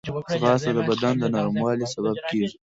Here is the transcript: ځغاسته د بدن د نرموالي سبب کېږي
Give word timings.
ځغاسته 0.37 0.71
د 0.75 0.79
بدن 0.89 1.13
د 1.19 1.23
نرموالي 1.35 1.85
سبب 1.93 2.15
کېږي 2.29 2.55